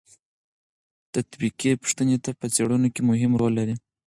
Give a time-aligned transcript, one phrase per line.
[1.13, 3.75] تطبیقي پوښتنې په څېړنو کې مهم رول لري.